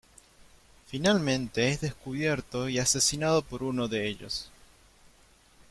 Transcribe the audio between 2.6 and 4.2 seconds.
y asesinado por uno de